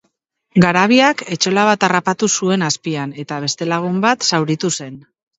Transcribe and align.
Garabiak 0.61 1.19
etxola 1.35 1.65
bat 1.67 1.85
harrapatu 1.87 2.29
zuen 2.39 2.65
azpian 2.67 3.13
eta 3.25 3.37
beste 3.43 3.67
lagun 3.73 3.99
bat 4.07 4.27
zauritu 4.31 4.73
zen. 4.79 4.97